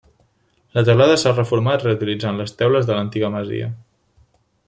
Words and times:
La 0.77 0.83
teulada 0.87 1.17
s'ha 1.23 1.33
reformat 1.33 1.85
reutilitzant 1.89 2.41
les 2.41 2.57
teules 2.63 2.89
de 2.89 2.95
l’antiga 2.97 3.33
masia. 3.39 3.71